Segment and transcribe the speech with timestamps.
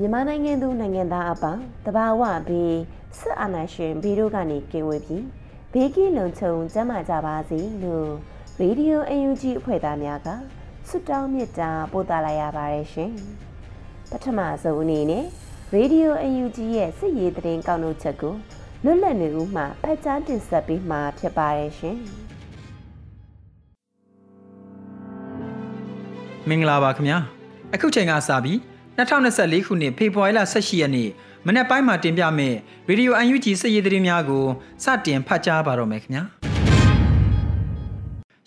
[0.00, 2.76] မြန်မာနိုင်ငံသူနိုင်ငံသားအပေါင်းတဘာဝဘေး
[3.18, 5.24] စစ်အာဏာရှင်ဘေးတို့ကနေကင်းဝေးပြီး
[5.72, 8.08] ဘေးကင်းလုံခြုံကျန်းမာကြပါစေလို့
[8.60, 10.28] ရေဒီယို UNG အဖွဲ့သားများက
[10.88, 13.12] ဆုတောင်းမေတ္တာပို့သလိုက်ရပါတယ်ရှင်
[14.10, 15.24] ပထမဆုံးအနေနဲ့
[15.74, 18.34] ရေဒီယို UNG ရဲ့စစ်ရေးသတင်းကောက်နှုတ်ချက်ကို
[18.84, 21.98] လွတ်လပ်နေဦးမှဖတ်ကြားတင်ဆက်ပေးမှာဖြစ်ပါတယ်ရှင်။
[26.50, 27.18] မင်္ဂလာပါခင်ဗျာ
[27.74, 28.58] အခုချိန်ကစပြီး
[28.98, 31.08] 2024ခုနှစ်ဖေဖော်ဝါရီလ18ရက်နေ့
[31.46, 32.56] မနေ့ပိုင်းမှာတင်ပြမယ့်
[32.88, 34.44] ရေဒီယို UNG စစ်ရေးသတင်းများကို
[34.84, 36.22] စတင်ဖတ်ကြားပါတော့မယ်ခင်ဗျာ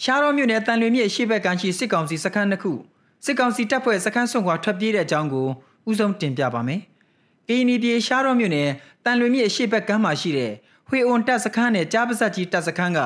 [0.03, 2.73] ရှားတော်မြို့နယ်တန်လွေမြစ်ရှေ့ဘက်ကမ်းရှိစစ်ကောင်စီစခန်းတစ်ခု
[3.25, 5.47] စစ်ကောင်စီတပ်ဖွဲ့စခန်းဆွန့်ခွာထွက်ပြေးတဲ့အကြောင်းကို
[5.89, 6.81] ဥဆုံးတင်ပြပါမယ်
[7.47, 8.69] ကီနီပြည်ရှားတော်မြို့နယ်
[9.05, 10.53] တန်လွေမြစ်ရှေ့ဘက်ကမ်းမှာရှိတဲ့
[10.89, 12.99] ဝေအွန်တပ်စခန်းနဲ့ကြားပစက်ကြီးတပ်စခန်းက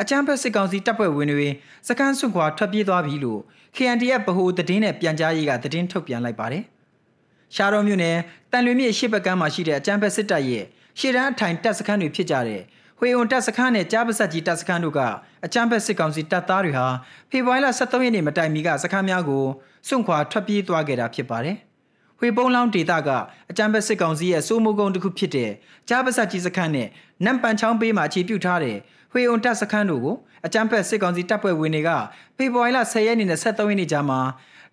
[0.00, 1.48] အကြမ်းဖက်စစ်ကောင်စီတပ်ဖွဲ့ဝင်တွေ
[1.88, 3.40] စခန်းဆွန့်ခွာထွက်ပြေးသွားပြီလို့
[3.76, 6.64] KNDF ဗဟိုသတင်းနဲ့ပြန်ကြားရေးကသတင်းထုတ်ပြန်လိုက်ပါတယ်။
[7.54, 8.16] ရှားတော်မြို့နယ်
[8.52, 10.64] တန်လွင်မြစ်ရှေ့ဘက်ကမ်းမှာရှိတဲ့အကြမ်းဖက်စစ်တပ်ရဲ့
[10.98, 12.62] ရှေ့တန်းအထိုင်တပ်စခန်းတွေဖြစ်ကြတဲ့
[13.00, 15.00] ဝေုံတပ်စခန်းနဲ့ကြားပါစက်ကြီးတပ်စခန်းတို့က
[15.44, 16.86] အကြမ်းဖက်စစ်ကောင်စီတပ်သားတွေဟာ
[17.30, 19.44] ဖေဖော်ဝါရီလ23ရက်နေ့မတိုင်မီကစခန်းများကို
[19.88, 21.56] စွန့်ခွာထွက်ပြေးသွားခဲ့တာဖြစ်ပါတယ်။
[22.20, 23.10] ဝေပုံးလောင်းဒေသက
[23.50, 25.50] အကြမ်းဖက်စစ်ကောင်စီရဲ့စိုးမိုးကုန်းတစ်ခုဖြစ်တဲ့
[25.88, 26.88] ကြားပါစက်ကြီးစခန်းနဲ့
[27.24, 28.76] နမ်ပန်ချောင်းပေးမှာအခြေပြုထားတဲ့
[29.12, 31.90] ဝေုံတပ်စခန်းတို့ကိုအကြမ်းဖက်စစ်ကောင်စီတပ်ဖွဲ့ဝင်တွေက
[32.36, 34.20] ဖေဖော်ဝါရီလ10ရက်နေ့နဲ့13ရက်နေ့ကြားမှာ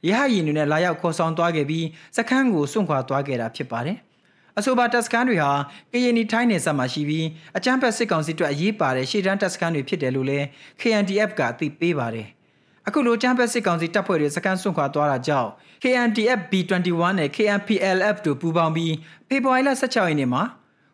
[0.07, 1.85] ရဟရင်တွေနဲ့လာရောက်ခေါ်ဆောင်သွားခဲ့ပြီး
[2.17, 3.97] စခန်းကိုစွန့်ခွာသွားခဲ့တာဖြစ်ပါတယ်။
[4.57, 5.51] အဆိုပါတပ်စခန်းတွေဟာ
[5.91, 10.45] ကရင်နီထိုင်းနယ်စပ်မှာရှိပြီးအကြမ်းဖက်စစ်ကောင်စီတို့အရေးပါတဲ့ရှေ့တန်းတပ်စခန်းတွေဖြစ်တယ်လို့လည်း
[10.81, 12.27] KNDF ကအသိပေးပါတယ်။
[12.87, 15.49] အခုလိုအကြမ်းဖက်စစ်ကောင်စီတပ်ဖွဲ့တွေစခန်းစွန့်ခွာသွားတာကြောင့်
[15.83, 18.93] KNDF B21 နဲ့ KNPLF တို့ပူးပေါင်းပြီး
[19.27, 20.43] ဖေဖော်ဝါရီလ16ရက်နေ့မှာ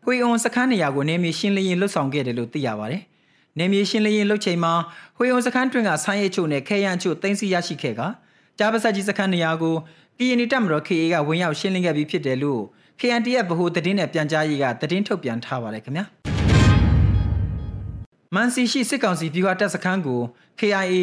[0.06, 3.04] ဝေအွန်စခန်းနေရာကိုနေမြေရှင်းလင်းရေးလှုပ်ဆောင်ခဲ့တယ်လို့သိရပါတယ်။
[3.60, 4.74] နေမြေရှင်းလင်းရေးလုပ်ချိန်မှာ
[5.18, 8.02] ဝေုံစခန်းတွင်ကဆိုင်းရဲချိုနဲ့ခဲရန်ချိုတင်စီရရှိခဲ့က
[8.58, 9.76] ကြားပါစကြီးစခန်းနေရာကို
[10.18, 12.62] ကီယနီတက်မတော် KA ကဝင်ရောက်ရှင်းလင်းခဲ့ပြီးဖြစ်တယ်လို့
[13.00, 16.06] KNTF ဗဟိုသတင်းနဲ့ပြန်ကြားရေးကသတင်းထုတ်ပြန်ထားပါတယ်ခင်ဗျာ
[18.36, 20.22] မန်စီရှိစစ်ကောင်စီပြည်ဟာတပ်စခန်းကို
[20.60, 20.96] KIA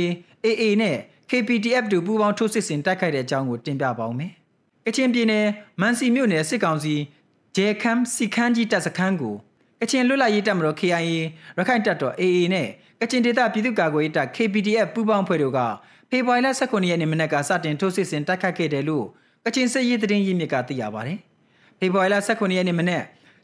[0.45, 0.97] AA နဲ့
[1.31, 4.33] KPTF တို့ပူးပေါင်းထိုးစစ်ဆင်တိုက်ခိုက်တဲ့အကြောင်းကိုတင်ပြပါဦးမယ်။
[4.87, 5.47] ကချင်ပြည်နယ်
[5.81, 6.95] မန်စီမြို့နယ်စစ်ကောင်စီ
[7.57, 9.37] ဂျေခမ်စီခန်းကြီးတပ်စခန်းကို
[9.83, 11.13] ကချင်လွတ်လပ်ရေးတပ်မတော် KIA
[11.59, 12.69] ရခိုင်တပ်တော် AA နဲ့
[13.01, 15.61] ကချင်ဒေသပြည်သူ့ကာကွယ်ရေးတပ် KPDF ပူးပေါင်းဖွဲ့တို့က
[16.11, 19.07] ဖေဖော်ဝါရီလ18ရက်နေ့မနက်ကစတင်ထိုးစစ်ဆင်တိုက်ခတ်ခဲ့တယ်လို့
[19.45, 21.19] ကချင်စစ်ရေးသတင်းရင်းမြစ်ကသိရပါတယ်။
[21.79, 23.03] ဖေဖော်ဝါရီလ18ရက်နေ့မနက်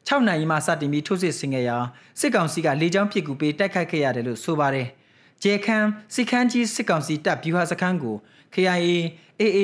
[0.08, 1.76] 6နိုင်ရီမှစတင်ပြီးထိုးစစ်ဆင်ခဲ့ရာ
[2.20, 4.86] စစ်ကောင်စီကလေကြောင်းပစ်ကူပေးတိုက်ခတ်ခဲ့ရတယ်လို့ဆိုပါတယ်။
[5.42, 5.84] ဂျေခမ်
[6.14, 8.16] စီခန်းကြီးစစ်ကောင်စီတပ်ဗျူဟာစခန်းကို
[8.54, 8.90] KIA
[9.40, 9.60] AA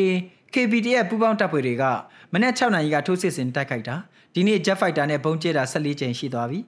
[0.55, 1.85] KPDF ပူးပေါင်းတပ်ဖွဲ့တွေက
[2.33, 3.97] မနက်6နိုင်ရီကထိုးစစ်ဆင်တိုက်ခိုက်တာ
[4.35, 6.59] ဒီနေ့ Jet Fighter နဲ့ဘုံကျဲတာ14ကြိမ်ရှိသွားပြီ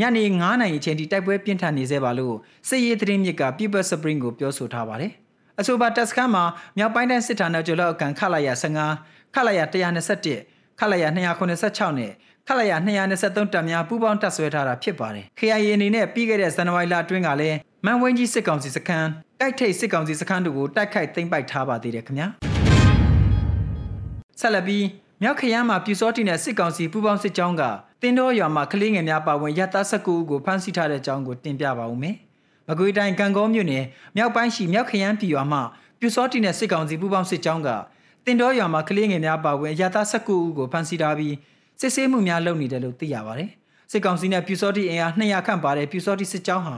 [0.00, 2.36] ညနေ9နိုင်အချိန်ထိတိုက်ပွဲပြင်းထန်နေသေးပါလို့
[2.68, 5.12] စစ်ရေးသတင်းမြစ်က People Spring ကိုပြောဆိုထားပါတယ်
[5.60, 6.44] အဆိုပါတပ်စခန်းမှာ
[6.78, 8.48] မြောက်ပိုင်းတိုင်းစစ်ဌာနချုပ်လောက်အကန်ခလာရ
[8.92, 12.12] 15ခလာရ121ခလာရ286နဲ့
[12.48, 12.72] ခလာရ
[13.12, 19.08] 223တပ်များပူးပေါင်းတပ်ဆွဲထားတာဖြစ်ပါတယ် KIA အနေနဲ့ပြီးခဲ့တဲ့ဇန်နဝါရီလအတွင်းကလည်းမန်ဝင်းကြီးစစ်ကောင်စီစခန်း
[19.40, 22.28] တိုက်ထိတ်စစ်ကောင်စီစခန်းတို့ကိုတိုက်ခိုက်သိမ်းပိုက်ထားပါသေးတယ်ခင်ဗျာ
[24.40, 24.84] ဆက်လက်ပြီး
[25.24, 27.62] မြောက်ခရမ်းမှာပြူစောတိနဲ့စစ်ကောင်စီပူးပေါင်းစစ်ကြောင်းက
[28.02, 32.16] တင်းတော်ရွာမှာကလေးငယ်များပါဝင်ရတ19ဦးကိုဖမ်းဆီးထားတဲ့အကြောင်းကိုတင်ပြပါဦးမယ်။
[32.68, 33.84] မကွေးတိုင်းကံကောမြို့နယ်
[34.16, 35.62] မြောက်ပိုင်းရှိမြောက်ခရမ်းပြည်ရွာမှာ
[36.00, 37.68] ပြူစောတိနဲ့စစ်ကောင်စီပူးပေါင်းစစ်ကြောင်းက
[38.24, 41.34] တင်းတော်ရွာမှာကလေးငယ်များပါဝင်ရတ19ဦးကိုဖမ်းဆီးထားပြီး
[41.80, 43.50] စစ်ဆေးမှုများလုပ်နေတယ်လို့သိရပါတယ်။
[43.90, 46.76] စစ်ကောင်စီနဲ့ပြူစောတိအင်အား200ခန့်ပါတဲ့ပြူစောတိစစ်ကြောင်းဟာ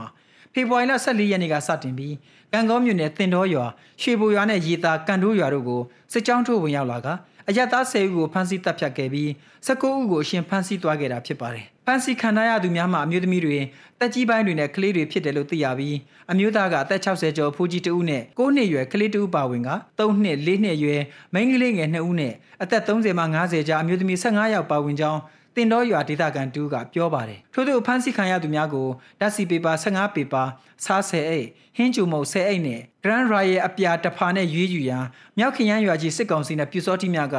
[0.53, 2.15] ဖေဖော်ဝါရီလ14ရက်နေ့ကစတင်ပြီး
[2.53, 3.65] ကံကောမြို့နယ်တင်တော်ရွာ
[4.01, 5.81] ရွှေဘိုရွာနဲ့ရေသာကန်တိုးရွာတို့ကို
[6.13, 7.07] စစ်ကြောင်းထိုးဝင်ရောက်လာက
[7.49, 9.29] အရသား10ဦးကိုဖမ်းဆီးတပ်ဖြတ်ခဲ့ပြီး
[9.67, 13.57] 19ဦးကိုအရှင်ဖမ်းဆီးသွားခဲ့တာဖြစ်ပါတယ်ဖန်စီခံရသူများမှအမျိုးသမီးတွေ
[13.99, 15.97] တက်ကြီးပိုင်းတွေနဲ့ကလေးတွေဖြစ်တယ်လို့သိရပြီး
[16.31, 19.69] အမျိုးသားကအသက်60ကျော်ဖူးကြီးတဦးနဲ့9နှစ်ရွယ်ကလေးတဦးပါဝင်က
[19.99, 21.01] 3နှစ်4နှစ်ရွယ်
[21.33, 22.33] မိန်းကလေးငယ်2ဦးနဲ့
[22.63, 25.19] အသက်30မှ50ကြားအမျိုးသမီး15ယောက်ပါဝင်ကြောင်း
[25.55, 28.87] တင်တော်ရွာဒေသခံတူကပြောပါတယ်ထို့သူဖမ်းဆီးခံရသူများကို
[29.19, 30.43] ဓာတ်စီပေပါ15ပေပါ
[30.85, 31.47] စားဆယ်အိတ်
[31.77, 35.05] ဟင်းကျူမုတ်10အိတ်နဲ့ Grand Royal အပြာတဖာနဲ့ရွေးယူရန်
[35.37, 37.35] မြောက်ခရမ်းရွာကြီးစစ်ကောင်စီနဲ့ပြူစောတိများက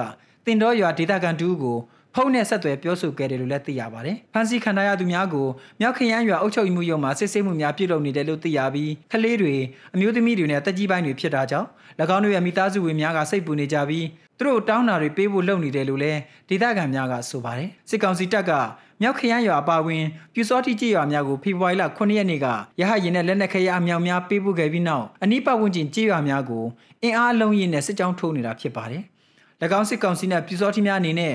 [0.47, 1.79] တင်တော်ရွာဒေသခံတူကို
[2.15, 5.47] ဖုန်းနဲ့ဆက်သွယ်ပြောဆိုခဲ့တယ်လို့လည်းသိရပါတယ်။ဖန်စီခံရသူများကို
[5.81, 9.55] မြောက်ခရမ်းရွာအုပ်ချုပ်မှုရုံမှာစစ်ဆေးမှုများပြုလုပ်နေတယ်လို့သိရပြီးကလေးတွေ
[9.95, 11.69] အမျိုးသမီးတွေနဲ့တက်ကြီးပိုင်းတွေဖြစ်တာကြောင့်၎
[12.15, 14.05] င်းတို့ရဲ့မိသားစုဝင်များကစိတ်ပူနေကြပြီး
[14.39, 18.53] သူတို့တောင်းတာတွေပေးဖို့လုပ်နေတယ်လို့လည်းဒေသခံများကဆိုပါတယ်။စစ်ကောင်စီတပ်က
[19.01, 20.05] မြောက်ခရမ်းရွာအပါဝင်
[20.35, 22.47] ပြူစောတိကြေးရွာများကိုဖေဖော်ဝါရီလ9ရက်နေ့က
[22.81, 26.65] ရဟရင်နဲ့လက်နက်ခဲယအမြောင်များပေးပို့ခဲ့ပြီးနောက်အနိပတ်ဝန်းကျင်ကြေးရွာများကို
[27.03, 29.03] အင်အားလုံးရင်းနဲ့စစ်ကြောင်းထိုးနေတာဖြစ်ပါတယ်။၎
[29.79, 31.35] င်းစစ်ကောင်စီနဲ့ပြူစောတိများအနေနဲ့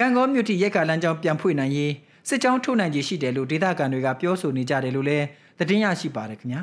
[0.00, 1.92] ကံကောမြို့တိရက်ကာလမ်းကြောင်းပြန်ဖွင့်နိုင်ရေး
[2.28, 5.26] စစ်ကြောင်းထုတ်နိုင်ခြင်းရှိတယ်လို့ဒေသခံတွေကပြောဆိုနေကြတယ်လို့လည်း
[5.58, 6.62] သတင်းရရှိပါတယ်ခင်ဗျာ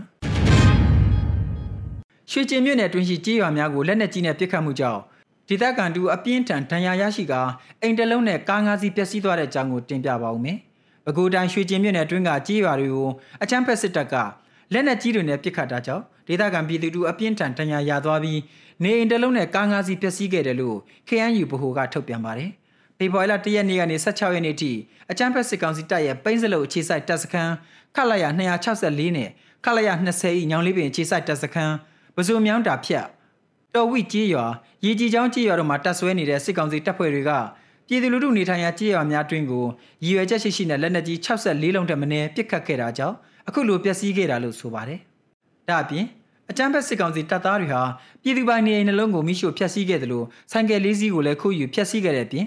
[2.31, 5.01] ရွှေကျင်မြို့နယ်တွင်ရှိကြေးရွာများကိုလက်နက်ကြီးနဲ့ပစ်ခတ်မှုကြောင့်
[5.51, 7.34] ဒေသခံတူအပြင်းထန်ဒဏ်ရာရရှိက
[7.81, 10.57] အိမ်တလုံးနဲ့ကားငါးစီးပျက်စီးသွားတဲ့အကြောင်းကိုတင်ပြပါဦးမယ်။
[11.06, 13.10] ပဲခူးတိုင်းရွှေကျင်မြို့နယ်တွင်းကကြေးရွာတွေကို
[13.44, 14.16] အချမ်းဖက်စစ်တပ်က
[14.74, 18.40] လက်နက်ကြီးတွေနဲ့ပစ်ခတ်တာကြောင့်ဒေသခံပြည်သူတို့အပြင်းထန်ဒဏ်ရာရသွားပြီး
[18.84, 22.51] နေအိမ်တလုံးနဲ့ကားငါးစီးပျက်စီးခဲ့တယ်လို့ KNU ဗဟိုကထုတ်ပြန်ပါတယ်။
[22.98, 24.72] ဖေဖော်ဝါရီလ1ရက်နေ့ကနေ16ရက်နေ့ထိ
[25.12, 27.54] အကြမ်းဖက်စစ်ကောင်စီတပ်ရဲ့ပိန်းစလုတ်အခြေစိုက်တပ်စခန်း
[27.96, 28.25] ခလာရ
[28.69, 29.30] 264နဲ့
[29.66, 31.75] ခလာရ20ဤညောင်လေးပင်အခြေစိုက်တပ်စခန်း
[32.16, 33.06] ပဇိုမြောင်းတာဖြတ်
[33.75, 34.45] တော်ဝိကြီးရွာ
[34.86, 37.31] ရေကြီးချောင်းကြီးရွာတို့မှာတပ်ဆွဲနေတဲ့စစ်ကောင်စီတပ်ဖွဲ့တွေက
[37.88, 39.66] ပြည်သူလူထုနေထိုင်ရာကြီးရွာများတွင်ကို
[40.04, 43.16] ရည်ရွယ်ချက်ရှိရှိနဲ့လက်နက်ကြီး64လုံးတက်မင်းပစ်ခတ်ခဲ့တာကြောင့်
[43.48, 45.00] အခုလိုပျက်စီးခဲ့တာလို့ဆိုပါတယ်။
[45.69, 46.06] ဒါအပြင်
[46.50, 47.81] အကြမ်းဖက်စစ်ကောင်စီတပ်သားတွေဟာ
[48.24, 52.45] ပြည်သူပိုင်နေအိမ်နှလုံးကိုမိရှို့ဖျက်ဆီးခဲ့တယ်လို့ဆိုင်ကယ်လေးစီးကိုလည်းခုယူဖျက်ဆီးခဲ့တဲ့အပြင်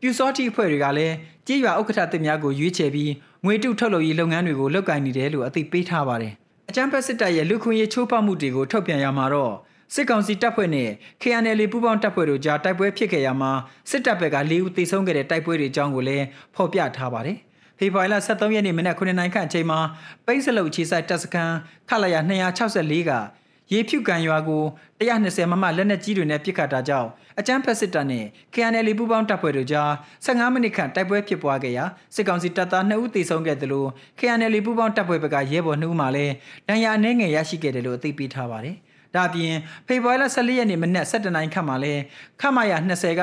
[0.00, 1.14] ပြူစောတိအဖွဲ့တွေကလည်း
[1.46, 3.12] ကြေးရွာဥက္ကဋ္ဌတစ်များကိုရွေးချယ်ပြီး
[3.44, 6.32] ငွေတုထုတ်လုပ်ရေးလုပ်ငန်းတွေကိုလုပ်ကိုင်နေတယ်လို့အသိပေးထားပါတယ်။
[6.70, 9.54] အကြမ်းဖက်စစ်တပ်ရဲ့လူခွင့်ရေးချိုးဖောက်မှုတွေကိုထုတ်ပြန်ရမှာတော့
[9.94, 10.90] စစ်ကောင်စီတပ်ဖွဲ့နဲ့
[11.22, 13.52] KNL ပူးပေါင်းတပ်ဖွဲ့တို့ကြားတိုက်ပွဲဖြစ်ခဲ့ရမှာ
[13.90, 17.38] စစ်တပ်ဘက်က၄ဦးသေဆုံးခဲ့တဲ့တိုက်ပွဲတွေအကြောင်းကိုလည်းဖော်ပြထားပါတယ်။
[17.78, 19.78] ဖေဖော်ဝါရီလ23ရက်နေ့မနက်9:00နာရီခန့်အချိန်မှာ
[20.26, 21.54] ပိတ်စလုတ်ချီဆိုင်တပ်စခန်း
[21.88, 22.16] ခလာရ
[22.64, 23.12] 264က
[23.72, 24.64] ရေဖြူကန်ရွာကို
[25.04, 27.08] 120မမလက်နက်ကြီးတွေနဲ့ပစ်ခတ်တာကြောင့်
[27.38, 29.90] အကြမ်းဖက်စစ်တပ်နဲ့ KNL ပူးပေါင်းတပ်ဖွဲ့တို့ကြား
[30.26, 31.84] 15မိနစ်ခန့်တိုက်ပွဲဖြစ်ပွားခဲ့ရာ
[32.14, 33.88] စစ်ကောင်စီတပ်သား2ဦးသေဆုံးခဲ့တယ်လို့
[34.18, 36.34] KNL ပူးပေါင်းတပ်ဖွဲ့ဘက်ကရဲဘော်2ဦးမှလည်း
[36.68, 38.76] ဒဏ်ရာအနည်းငယ်ရရှိခဲ့တယ်လို့အသိပေးထားပါတယ်။
[39.14, 39.54] ဒါအပြင်
[39.86, 41.94] ဖေဖော်ဝါရီလ14ရက်နေ့မနက်7:00နာရီခန့်မှာလဲ
[42.40, 43.22] ခမရ20က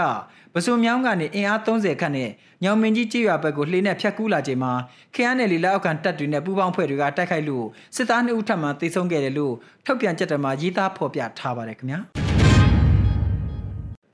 [0.53, 2.29] ပစုံမြောင်းကနေအင်အား30ခန့်နဲ့
[2.63, 4.71] ညောင်မင်းကြီးကြေးရွာဘက်ကိုလှေနဲ့ဖြတ်ကူးလာချိန်မှာ
[5.15, 7.65] ခရမ်းနယ်လီလက်အောက်ခံတပ်တွေနဲ့ပူးပေါင်းဖွဲ့တွေကတိုက်ခိုက်လို့
[7.95, 9.53] စစ်သား2ဦးထပ်မံသေဆုံးခဲ့တယ်လို့
[9.85, 11.99] ထုတ်ပြန်ချက်တမှာရေးသားဖော်ပြထားပါတယ်ခင်ဗျာ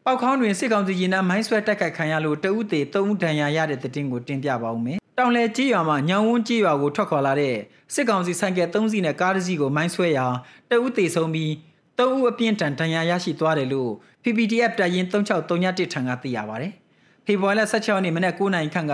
[0.05, 7.55] ပောက်ခေါင်းတွင်စစ်ကောင်စီရင်နှမိုင်းဆွဲတိုက်ခိုက်ခံရလို့တဦးသေး၃ဦးဒဏ်ရာရတဲ့တဲ့တင်ကိုတင်ပြပါဦးမယ်တောင်လေကြေးရွာမှာညောင်ဝန်းကြေးရွာကိုထွက်ခွာလာတဲ့
[7.93, 10.27] စစ်ကောင်စီဆိုင်ကယ်၃စီးနဲ့ကားတစ်စီးကိုမိုင်းဆွဲရာ
[10.69, 11.51] တဦးသေဆုံးပြီး
[11.99, 13.91] ၃ဦးအပြင်းထန်ဒဏ်ရာရရှိသွားတယ်လို့
[14.23, 16.71] PPTF တရင်3631ထံကသိရပါတယ်။
[17.25, 18.93] ဖေဖော်ဝါရီလ16ရက်နေ့မနက်9:00နာရီခန့်က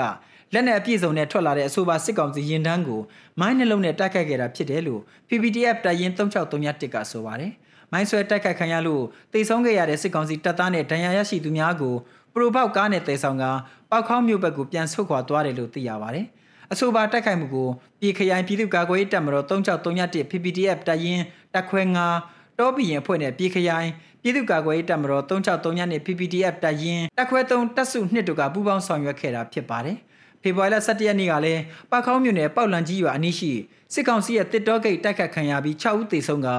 [0.53, 3.01] လက်နက်အပြည့်စုံနဲ့ထွက်လာတဲ့အဆိုပါစစ်ကောင်စီရင်တန်းကို
[3.39, 7.51] မိုင်းနှလုံးနဲ့တိုက်ခိုက်ခဲ့တာဖြစ်တယ်လို့ PPTF တရင်3631ကဆိုပါတယ်။
[7.91, 9.03] မိုင်းဆွဲတိုက်ခိုက်ခံရလို့
[9.33, 11.95] တိတ်ဆုံးခဲ့ရတဲ့စစ်ကောင်စီတပ်သားနဲ့ဒဏ်ရာရရှိသူများကို
[12.33, 13.45] ပရိုပေါက်ကားနဲ့တည်ဆောင်က
[13.89, 16.25] ပောက်ခေါင်းမြို့ဘက်ကိုပြန်ဆုတ်ခွာသွားတယ်လို့သိရပါတယ်။
[16.71, 17.69] အဆိုပါတိုက်ခိုက်မှုကို
[17.99, 21.21] ပြည်ခရိုင်ပြည်သူ့ကာကွယ်ရေးတပ်မတော်3631 PPTF တရင်
[21.53, 23.89] တက်ခွဲ9 တောပီရင်အဖွဲ့နဲ့ပြည်ခရိုင်
[24.21, 29.97] ပြည်သူ့ကာကွယ်ရေးတပ်မတော်363ညနဲ့ PPTF တပ်ရင်းတပ်ခွဲ3တပ်စု2တို့ကပူးပေါင်းဆောင်ရွက်ခဲ့တာဖြစ်ပါတယ်။
[30.41, 33.51] ဖေဖော်ဝါရီလ17ရက်နေ့ကလည်းပခောင်းမြို့နယ်ပေါက်လန်ကြီးရွာအနီးရှိ
[33.93, 36.49] စစ်ကောင်စီရဲ့တစ်တောဂိတ်တိုက်ခတ်ခံရပြီး6ဦးသေဆုံးက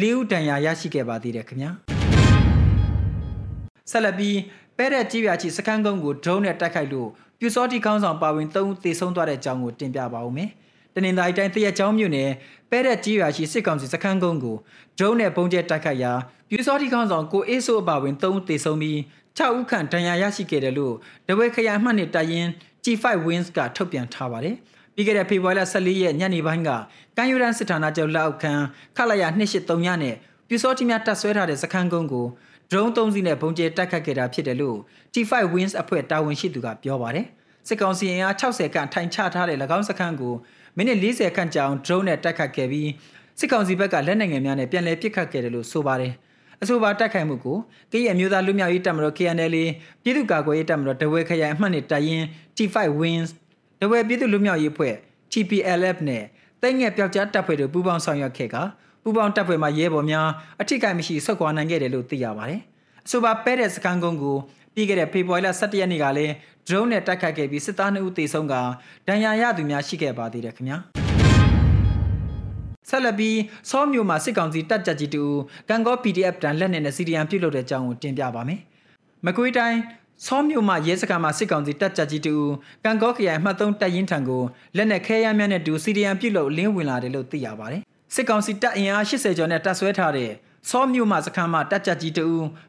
[0.00, 1.70] 4ဦးဒဏ်ရာရရှိခဲ့ပါသေးတယ်ခင်ဗျာ။
[3.90, 4.36] ဆက်လက်ပြီး
[4.76, 10.50] ပဲတဲ့ကြီးပြချီစခန်းကုန်းကိုဒရုန်းနဲ့တိုက်ခိုက်လို့ပြူစောတိကောင်းဆောင်ပါဝင်3ဦးသေဆုံးသွားတဲ့အကြောင်းကိုတင်ပြပါဦးမယ်။
[10.98, 12.30] တနင်္သာရီတိုင်းတရက်ချောင်းမြို့နယ်
[12.70, 14.56] ပဲတဲ့ကြီးရွာရှိစစ်ကောင်စီစခန်းကုန်းကို
[14.98, 16.12] ဒရုန်းနဲ့ပုံကျဲတိုက်ခိုက်ရာ
[16.48, 18.98] ပြူစောတိခေါင်းဆောင်ကိုအေးဆိုးအပါဝင်3ဦးသေဆုံးပြီး
[19.38, 20.94] 6ဦးခန့်ဒဏ်ရာရရှိခဲ့တယ်လို့
[21.28, 22.46] တဝဲခရိုင်မှတ်နှစ်တရင်
[22.84, 24.56] G5 Wins ကထုတ်ပြန်ထားပါတယ်။
[24.94, 26.70] ပြီးခဲ့တဲ့ဖေဖော်ဝါရီလ14ရက်ညနေပိုင်းက
[27.16, 28.52] ကမ်းယူရန်စစ်ဌာနချုပ်လက်အောက်ခံ
[28.96, 29.24] ခလာရ
[29.54, 30.14] 283ညနဲ့
[30.48, 32.26] ပြူစောတိများတပ်ဆွဲထားတဲ့စခန်းကုန်းကို
[32.70, 34.78] ဒရုန်း3စီးနဲ့ပုံကျဲတိုက်ခတ်ခဲ့တာဖြစ်တယ်လို့
[35.14, 37.26] G5 Wins အဖွဲ့တာဝန်ရှိသူကပြောပါတယ်။
[37.68, 40.34] စစ်ကောင်စီအင်အား60ခန့်ထိုင်ချထားတဲ့၎င်းစခန်းကို
[40.76, 42.90] မိနစ်40ခန့်ကြာအောင်ဒရုန်းနဲ့တိုက်ခတ်ခဲ့ပြီး
[43.38, 46.12] စစ်ကောင်စီဘက်ကလက်နက်ငယ်များနဲ့ပြန်လည်ပစ်ခတ်ခဲ့တယ်လို့ဆိုပါတယ်။
[46.62, 47.58] အဆိုပါတိုက်ခိုက်မှုကို
[47.92, 49.56] ကရင်မျိုးသားလူမျိုးရေးတပ်မတော် KNL
[50.02, 52.24] ပြည်သူ့ကာကွယ်ရေးတပ်မတော်တဝဲခရိုင်အမှတ်နဲ့တိုင်ရင်
[52.56, 53.30] T5 Wins
[53.80, 54.94] တဝဲပြည်သူ့လူမျိုးရေးဖွဲ့
[55.32, 56.24] TPLF နဲ့
[56.62, 58.56] တိုင်ငယ်ပျောက်ကြားတပ်ဖွဲ့တို့ပူးပေါင်းဆောင်ရွက်ခဲ့က
[59.02, 60.28] ပူးပေါင်းတပ်ဖွဲ့မှရဲဘော်များ
[60.60, 62.60] အထိကိမရှိဆုတ်ခွာနိုင်ခဲ့တယ်လို့သိရပါတယ်။
[63.06, 64.36] အဆိုပါပဲတဲ့စကန်ကုန်းကို
[64.78, 66.32] ပြီးခဲ့တဲ့ဖေဖော်ဝါရီလ17ရက်နေ့ကလည်း
[66.66, 68.54] drone နဲ့တိုက်ခတ်ခဲ့ပြီးစစ်သား2ဦးသေဆုံးက
[69.08, 70.78] ဒဏ်ရာရသူများရှိခဲ့ပါသေးတယ်ခင်ဗျာ
[72.88, 73.38] ဆက်လက်ပြီး
[73.70, 75.24] စောမျိုးမှာစစ်ကောင်စီတပ်ကြပ်ကြီးတူ
[75.68, 78.60] ကန်ကော PDF တန်လက်နဲ့စီဒီအမ်ပြုတ်လုပ်တဲ့အကြောင်းကိုတင်ပြပါမယ်။
[79.26, 79.78] မကွေးတိုင်း
[80.26, 82.34] ဆောမြို့မှာရဲစခန်းမှာစစ်ကောင်စီတပ်ကြပ်ကြီးတူ
[82.84, 84.42] ကန်ကောခရိုင်မှတ်သုံးတပ်ရင်းထံကို
[84.76, 87.82] လက်နက်ခဲယမ်းများနဲ့တူစီဒီအမ်ပြုတ်လုပ်လင်းဝင်လာတယ်လို့သိရပါတယ်။
[88.14, 90.30] စစ်ကောင်စီတပ်အင်အား80ကျော်နဲ့တပ်ဆွဲထားတဲ့
[90.70, 92.26] စောမြို့မှာစခန်းမှာတပ်ကြပ်ကြီးတူ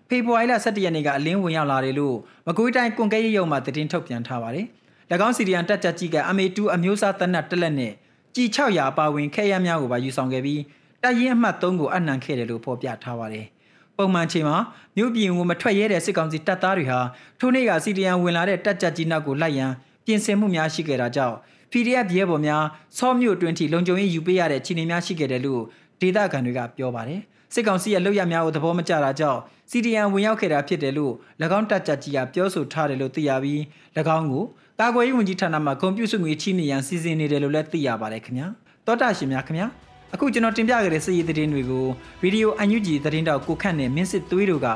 [0.09, 4.65] ဖေဖော်ဝါရီလ17ရက်နေ့ကအလင်းဝင်ရောက်လာတယ်လို့မကွေးတိုင်းကွန်ကဲရုံမှာသတင်းထုတ်ပြန်ထားပါတယ်။၎
[5.27, 7.93] င်းစီဒီအမ်တပ်ကြပ်ကြီးက MA2 အမျိုးအစားတပ်နက်တက်လက်နဲ့
[8.35, 10.61] ကြည်600အပါဝင်ခဲယမ်းများကိုပါယူဆောင်ခဲ့ပြီး
[11.03, 13.45] တပ်ရင်းအမှတ်3ကိုအနှံခဲ့တယ်လို့ဖော်ပြထားပါတယ်။
[13.97, 14.57] ပုံမှန်ချိန်မှာ
[14.97, 16.99] မြို့ပြည်ကိုမထွက်ရဲတဲ့စစ်ကောင်စီတပ်သားတွေဟာ
[17.39, 19.71] ထိုနေ့ကစီဒီယန်ဝင်လာတဲ့တပ်ကြပ်ကြီးနောက်ကိုလိုက်ရန်
[20.05, 21.35] ပြင်ဆင်မှုများရှိခဲ့တာကြောင့်
[21.71, 22.63] PDF ရဲဘော်များ
[22.97, 25.61] ဆောမြို့တွင်ထိလုံခြုံရေးယူပေးရတဲ့ခြေနေများရှိခဲ့တယ်လို့
[26.01, 27.21] ဒေသခံတွေကပြောပါတယ်။
[27.53, 29.39] စစ်ကောင်စီရဲ့လုပ်ရများကိုသဘောမကျတာကြောင့်
[29.69, 31.13] စီဒီယန်ဝင်ရောက်ခဲ့တာဖြစ်တယ်လို့၎
[31.57, 33.61] င်းတပ်ကြပ်ကြီးကပြောဆိုထားတယ်လို့သိရပြီး၎
[34.17, 34.43] င်းကို
[34.79, 38.47] ကာကွယ်ရေးဝန်ကြီးဌာနမှကွန်ပျူတာငွေချီးမြှင့်ရန်စီစဉ်နေတယ်လို့လည်းသိရပါတယ်ခင်ဗျာ
[38.85, 39.67] တောတာရှင်များခင်ဗျာ
[40.13, 41.85] အခုကျွန်တော်တင်ပြခဲ့တဲ့စစ်ရေးသတင်းတွေကို
[42.21, 44.67] ဗီဒီယိုအန်ယူဂျီသတင်းတောက်ကိုခန့်နဲ့မင်းစစ်သွေးတို့က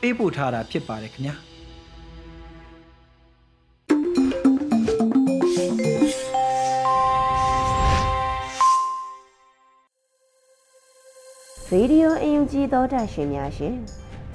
[0.00, 1.51] ပေးပို့ထားတာဖြစ်ပါတယ်ခင်ဗျာ
[11.74, 13.76] ရေဒီယိုအင်ယူဂျီသောတာရှင်များရှင်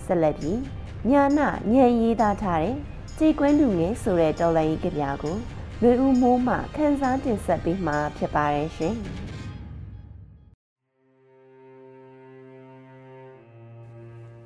[0.06, 0.62] ဆက်လက်ပြီး
[1.10, 2.76] ညာနာညံရေးသားထားတဲ့
[3.18, 5.36] ကြေကွဲလူငယ်ဆိုတဲ့တော်လိုင်းကြီးကြပြကို
[5.82, 8.96] လွေဦးမိုးမှခန်းစားတင်ဆက်ပေးမှာဖြစ်ပါတယ်ရှင်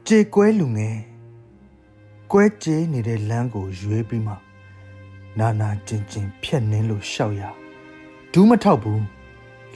[0.08, 0.98] ကြေကွဲလူငယ်
[2.32, 4.36] ကွဲကြေးနေတဲ့လမ်းကိုရွေးပြီးမှ
[5.40, 7.42] နာနာကျင်ကျင်ဖြက်နှင်းလို့ရှောက်ရ
[8.34, 9.04] ဒူးမထောက်ဘူး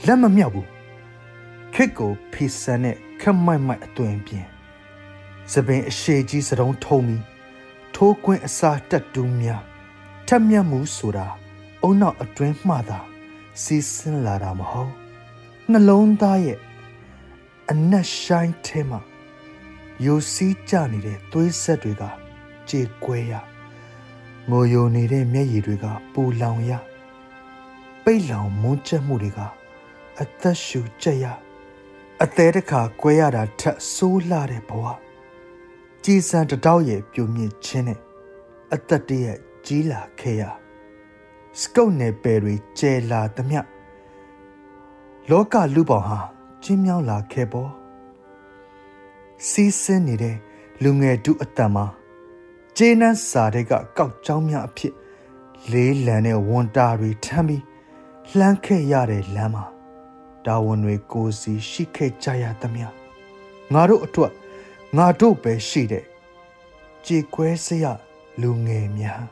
[0.06, 0.68] လက်မမြောက်ဘူး
[1.74, 4.48] ခစ်ကိုဖီဆန်နဲ့ ခက်မိုက်မိုက်အသွင်ပြင်း
[5.52, 7.22] စပင်အရှိကြီးစတုံးထုံးပြီး
[7.94, 9.62] ထိုးကွင်းအစာတက်တူးများ
[10.26, 11.26] ထက်မြက်မှုဆိုတာ
[11.82, 12.98] အုံနောက်အတွင်းမှသာ
[13.62, 14.92] စီးဆင်းလာတာမဟုတ်
[15.70, 16.58] နှလုံးသားရဲ့
[17.70, 19.00] အနက်ရှိုင်းထဲမှာ
[20.04, 22.02] ယိုစီးကြနေတဲ့သွေးဆက်တွေက
[22.68, 23.32] ကြေကွဲရ
[24.50, 26.72] ငိုယိုနေတဲ့မျက်ရည်တွေကပူလောင်ရ
[28.04, 29.40] ပိတ်လောင်မွန်းကျက်မှုတွေက
[30.20, 31.26] အသက်ရှူကြက်ရ
[32.24, 34.84] အသေးတခါကွဲရတာထက်ဆိုးလာတဲ့ဘဝ
[36.04, 38.00] ကြည်စံတတောက်ရဲ့ပြုံမြင့်ခြင်းနဲ့
[38.74, 40.42] အသက်တရဲ့ကြီးလာခဲ့ရ
[41.60, 43.60] စကုတ်နယ်ပယ်တွေကျဲလာသမျှ
[45.30, 46.20] လောကလူပေါင်းဟာ
[46.64, 47.70] ကျင်းမြောင်းလာခဲ့ပေါ်
[49.48, 50.36] စီးဆင်းနေတဲ့
[50.82, 51.86] လူငယ်တုအတန်မှာ
[52.76, 54.94] ဂျေနန်းစာတွေကကောက်ကြောင်းများအဖြစ်
[55.72, 57.62] လေးလံတဲ့ဝန်တာတွေထမ်းပြီး
[58.38, 59.75] လှမ်းခဲ့ရတဲ့လမ်းမှာ
[60.46, 62.86] တာဝန်တွေကိုစီရှိခဲ့ကြရသမျှ
[63.72, 64.32] ငါတို့အတွက်
[64.96, 66.04] ငါတို့ပဲရှိတဲ့
[67.06, 67.84] ကြေကွဲစရ
[68.40, 69.22] လူငယ်များ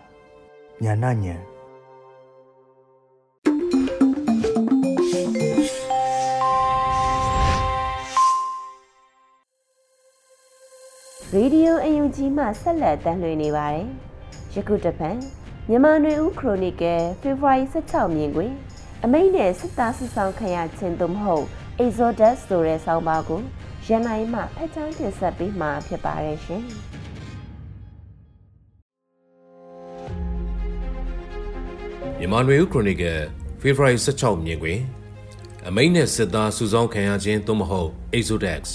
[0.83, 1.37] ညာနာညံ
[11.35, 13.87] ရေဒီယိုအယူကြီးမှဆက်လက်တမ်းလွှင့်နေပါတယ်
[14.55, 15.17] ယခုတပတ်
[15.69, 18.53] မြန်မာနွေဦးခရိုနီကယ်ဖေဖော်ဝါရီ16မြင်တွင်
[19.07, 21.47] အမိန့်နဲ့စစ်သားစစ်ဆောင်ခံရခြင်းသို့မဟုတ်
[21.85, 23.41] Exodus ဆိုတဲ့ဆောင်းပါးကို
[23.87, 26.65] ရန်နိုင်မှဖက်ချောင်းတင်ဆက်ပေးမှာဖြစ်ပါတယ်ရှင်။
[32.19, 33.21] မြန်မာနွေဦးခရိုနီကယ်
[33.61, 34.81] ဖေဖော်ဝါရီ16မြင်တွင်
[35.67, 38.69] အမိန့်နဲ့စစ်သားစုဆောင်းခံရခြင်းသို့မဟုတ် Exodus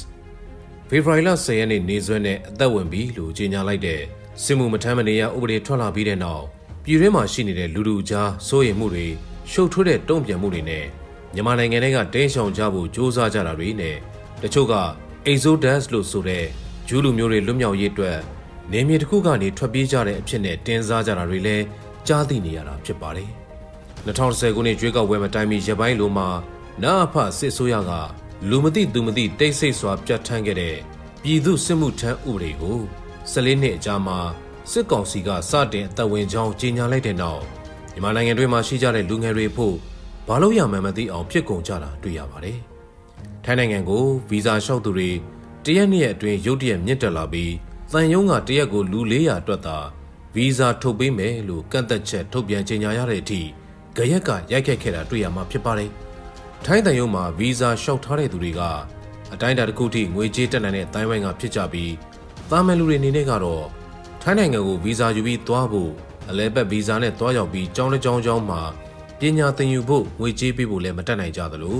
[0.90, 4.02] ဖေဖော်ဝါရီလ10ရက်နေ့နေ့စွဲနဲ့အသက်ဝင်ပြီလို့ကြေညာလိုက်တဲ့
[4.44, 6.44] စစ်မှုမထမ်းမနေရဥပဒေထွက်လာပြီးတဲ့နောက်
[6.84, 9.08] ပြည်တွင်းမှာရှိနေတဲ့လူလူကြားစိုးရိမ်မှုတွေ
[9.52, 10.86] ရှုပ်ထွေးတဲ့တုံ့ပြန်မှုတွေနဲ့
[11.34, 13.96] မြန်မာနိုင်ငံတွေကတင်းရှောင်ကြဖို့စ조사ကြတာတွေနဲ့
[14.42, 14.76] တချို့က
[15.32, 16.46] Exodus လို့ဆိုတဲ့
[16.88, 18.20] ဂျူးလူမျိုးတွေလွတ်မြောက်ရေးအတွက်
[18.72, 21.66] နေမြေတစ်ခုကနေထွက်ပြေးကြတဲ့အဖြစ်နဲ့တင်စားကြတာတွေလည်း
[22.08, 23.30] ကြားသိနေရတာဖြစ်ပါတယ်။
[24.06, 26.30] 2010ခုနှစ်ကျွေးကောက်ပွဲမှာတိုင်မီရပိုင်းလိုမှာ
[26.84, 27.92] နာအဖစစ်ဆိုးရက
[28.50, 30.78] လူမသိသူမသိတိတ်ဆိတ်စွာပြတ်ထန်းခဲ့တဲ့
[31.24, 32.80] ပြည်သူစစ်မှုထမ်းဥပဒေကို
[33.32, 34.20] 14နှစ်အကြာမှာ
[34.72, 37.44] စစ်ကောင်စီကစတင်အသက်ဝင်ကြောင်းကြေညာလိုက်တဲ့နောက်
[38.04, 39.76] မြန်မာနိုင်ငံတွင်းမှာရှိကြတဲ့လူငယ်တွေဖို့
[40.28, 42.58] ဘာလို့ရမှန်းမသိအောင်ဖြစ်ကုန်ကြတာတွေ့ရပါတယ်။
[43.44, 45.10] ထိုင်းနိုင်ငံကိုဗီဇာလျှောက်သူတွေ
[45.66, 47.54] တရက်နှစ်ရက်အတွင်းရုတ်တရက်မြင့်တက်လာပြီး
[47.92, 49.78] တန်ယုံကတရက်ကိုလူ400အတွက်သာ
[50.36, 53.42] ဗီဇာထုတ်ပေးမယ်လို့ကန့်သက်ချက်ထုတ်ပြန်ကြေညာရတဲ့အထိ
[53.96, 55.90] ကြရက်ကရိုက်ခတ်ခဲ့တာတွေ့ရမှာဖြစ်ပါတယ်။
[56.66, 58.62] ထိုင်းတန်ယုံမှာဗီဇာလျှောက်ထားတဲ့သူတွေက
[59.34, 61.94] အတိုင်းအတာတစ်ခုထိငွေကြေးတက်နိုင်တဲ့တိုင်းဝိုင်းကဖြစ်ကြပြီး
[62.50, 63.66] သားမယ်လူတွေအနေနဲ့ကတော့
[64.22, 65.94] ထိုင်းနိုင်ငံကိုဗီဇာယူပြီးသွားဖို့
[66.30, 68.62] အလဲပတ်ဗီဇာနဲ့သွားရောက်ပြီးကြောင်းတစ်ကြောင်းကြောင်းမှာ
[69.20, 71.80] ပညာသင်ယူဖို့ငွေကြေးပေးဖို့လည်းမတက်နိုင်ကြသလို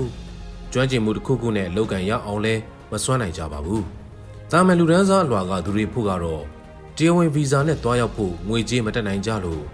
[0.72, 2.54] ကျွမ်းကျင်မှုတစ်ခုခုနဲ့လောက်ကန်ရအောင်လဲ
[2.90, 3.82] မစွမ်းနိုင်ကြပါဘူး။
[4.50, 6.42] တာမန်လူဒန်းစားအလွာကသူတွေဖို့ကတော့
[6.96, 9.64] ထတရားဝင်ဗီဇာနဲ့တွားရောက်ဖို့ငွေကြေးမတက်နိုင်ကြလို့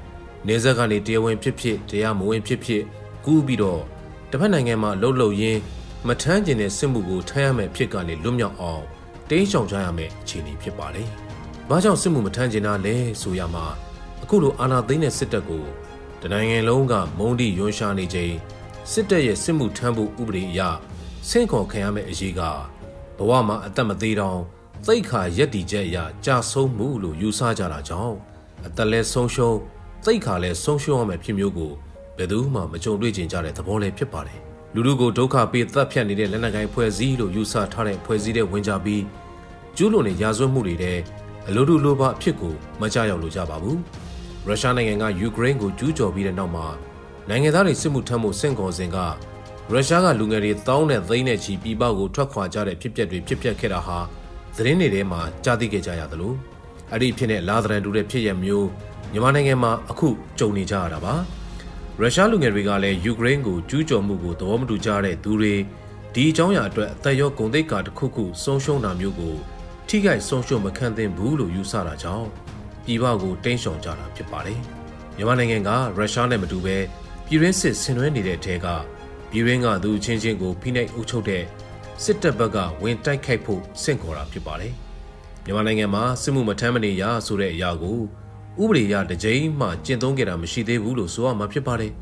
[0.46, 2.82] နေဆက်ကနေတရားဝင်ဖြစ်ဖြစ်တရားမဝင်ဖြစ်ဖြစ်
[3.24, 3.82] ကူးပြီးတော့
[4.30, 5.60] တစ်ဖက်နိုင်ငံမှာလှုပ်လှုပ်ရင်း
[6.06, 8.84] မထမ်းကျင်တဲ့စစ်မှုကိုထမ်းရမယ့်ဖြစ်ကနေလွတ်မြောက်အောင်
[9.30, 11.08] တင်းရှောင်ကြရမယ့်အခြေအနေဖြစ်ပါတယ်။
[11.68, 13.66] ဘာကြောင့်စစ်မှုမထမ်းကျင်တာလဲဆိုရမှာ
[14.22, 15.64] အခုလိုအာဏာသိမ်းတဲ့စစ်တပ်ကို
[16.22, 18.34] တနိုင်ငံလုံးကမုံတီရွှန်ရှာနေချိန်
[18.92, 20.60] စစ်တပ်ရဲ့စစ်မှုထမ်းဖို့ဥပဒေအရ
[21.28, 22.40] ဆင့်ခေါ်ခံရမယ့်အရေးက
[23.18, 24.40] ဘဝမှာအသက်မသေးတောင်
[24.86, 28.16] သိခါရက်တီချက်အရကြာဆုံးမှုလို့ယူဆကြတာကြောင့်
[28.66, 29.58] အသက်လဲဆုံးရှုံး
[30.04, 31.72] သိခါလဲဆုံးရှုံးရမယ့်ဖြစ်မျိုးကို
[32.16, 34.40] ဘယ်သူမှမကြုံတွေ့ကျင်ကြတဲ့သဘောလည်းဖြစ်ပါတယ်
[34.74, 39.02] လူလူကိုဒုက္ခပေးသတ်ဖြတ်နေတဲ့လက်နက်ကိုင်ဖွဲ့စည်းလို့ယူဆထားတဲ့ဖွဲ့စည်းတဲ့ဝင်ကြပြီး
[39.76, 40.98] ကျူးလွန်တဲ့ရာဇဝတ်မှုတွေတဲ့
[41.48, 43.78] အလိုတူလိုပါအဖြစ်ကိုမကြောက်ရောက်လို့ကြပါဘူး
[44.48, 46.66] ရုရှားနိုင်ငံကယူကရိန်းကိုကျူးကျော်ပြီးတဲ့နောက်မှာ
[47.28, 48.98] နိုင်ငံသားတွေစစ်မှုထမ်းမှုစင့်ခေါ်စဉ်က
[49.72, 53.98] ရုရှားကလူငယ်တွေတောင်းတဲ့သိန်းနဲ့ချီပြည်ပကိုထွက်ခွာကြတဲ့ဖြစ်ပျက်တွေဖြစ်ပျက်ခဲ့တာဟာ
[54.56, 56.34] သတင်းတွေထဲမှာကြားသိခဲ့ကြရသလို
[56.90, 58.68] အဲ့ဒီဖြစ်တဲ့လာသရန်တူတဲ့ဖြစ်ရမျိုး
[59.12, 61.14] မြန်မာနိုင်ငံမှာအခုကြုံနေကြရတာပါ
[62.00, 65.54] ရုရှားလူငယ်တွေကလည်းယူကရိန်းကိုကျူးကျော်မှုကိုသဘောမတူကြတဲ့သူတွေ
[66.14, 69.36] ဒီအကြောင်းအရာအတွက်အသက်ရောဂုဏ်သိက္ခာတစ်ခုခုဆုံးရှုံးတာမျိုးကို
[69.88, 72.28] ထိခိုက်ဆုံးရှုံးမခံသင့်ဘူးလို့ယူဆတာကြောင့်
[72.86, 74.60] ပြည်ပကိုတင်းရှောင်ကြတာဖြစ်ပါတယ်
[75.16, 76.76] မြန်မာနိုင်ငံကရုရှားနဲ့မတူဘဲ
[77.26, 78.66] ပြည်ရင်းစစ်ဆင်နွှဲနေတဲ့အထက်က
[79.30, 81.42] ပြည်ရင်းကသူချင်းချင်းကိုဖိနှိပ်အုပ်ချုပ်တဲ့
[82.02, 84.72] စစ်တပ်ဘက်ကဝင်တိုက်ခိုက်ဖို့စင့်ခေါ်တာဖြစ်ပါတယ်
[85.44, 87.98] မြန်မာနိုင်ငံမှာစစ်မှုမထမ်းမနေရဆိုတဲ့အရာကို
[88.62, 91.92] ဥပဒေအရတစ်ကြိမ်မှကျင့်သုံးခဲ့တာမရှိသေးဘူးလို့ဆိုရမှာဖြစ်ပါတယ်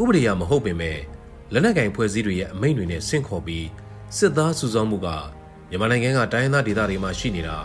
[0.00, 0.98] ဥပဒေအရမဟုတ်ပေမဲ့
[1.52, 3.66] လက်နက်ကင်ဖွဲ့စည်းတွေရဲ့အမိန့်တွေနဲ့ဆင့်ခေါ်ပြီး
[4.16, 5.08] စစ်သားစုဆောင်းမှုက
[5.70, 7.56] မြန်မာနိုင်ငံကတိုင်းရင်းသားဒေသတွေမှာရှိနေတာ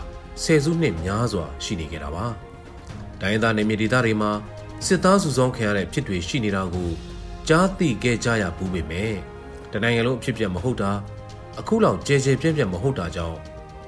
[0.42, 2.45] ဆယ်စုနှစ်များစွာရှိနေကြတာပါ
[3.20, 4.30] တိုင်းရင်းသားနေမြေဒေသတွေမှာ
[4.86, 6.90] စစ်သားစုဆောင်းခံရတဲ့ဖြစ်တွေရှိနေတာကို
[7.48, 9.14] ကြားသိခဲ့ကြရဘူးပေမဲ့
[9.72, 10.90] တနိုင်ငံလုံးအဖြစ်ပြက်မဟုတ်တာ
[11.58, 13.38] အခုလောက်ကြဲကြဲပြန့်ပြန့်မဟုတ်တာကြောင့်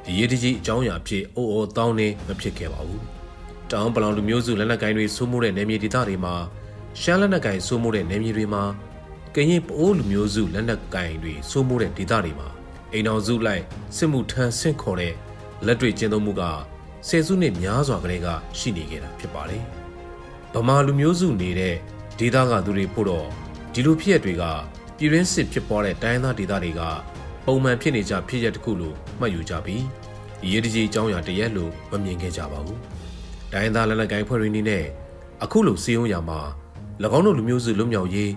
[0.06, 3.04] အရေးတကြီးအကြောင်းအရာဖြစ်အိုးအိုးတောင်းနေမဖြစ်ခဲ့ပါဘူး
[3.70, 6.35] တောင်ပလောင်လူမျိုးစုလက်နက်ကိုင်တွေစိုးမိုးတဲ့နေမြေဒေသတွေမှာ
[7.00, 8.62] ရှမ်းလက်နက်ကိုင်စိုးမိုးတဲ့နေမြေတွေမှာ
[9.35, 12.49] ကရင်ပိုးလူမျိုးစုလက်နက်ကိုင်တွေစိုးမိုးတဲ့ဒေသတွေမှာ
[12.92, 13.64] အိမ်တော်စုလိုက်
[13.97, 15.14] စစ်မှုထမ်းဆင့်ခေါ်တဲ့
[15.66, 16.42] လက်တွေ့ကျင့်သုံးမှုက
[17.09, 19.62] ဆယ်စုနှစ်များစွာကလေးကရှိနေခဲ့တာဖြစ်ပါတယ်။
[20.55, 21.75] ဗမာလူမျိုးစုနေတဲ့
[22.18, 23.27] ဒေသကသူတွေဖို့တော့
[23.73, 24.44] ဒီလိုဖြစ်ရတွေက
[24.97, 26.81] ပြည်ရင်းစစ်ဖြစ်ပွားတဲ့တိုင်းသားဒေသတွေက
[27.47, 29.85] ပုံမှန်ဖြစ်နေကြဖြစ်ရတစ်ခုလို့မှတ်ယူကြပြီး
[30.42, 32.79] အရေးတကြီးအကြောင်းအရာတရက်လို့မမြင်ခဲ့ကြပါဘူး။
[33.53, 34.85] တိုင်းသားလက်နက်ကိုင်ဖွဲ့ရင်းနေနဲ့
[35.42, 36.40] အခုလိုစီယုံရမှာ၎
[37.18, 38.33] င်းတို့လူမျိုးစုလွတ်မြောက်ရေး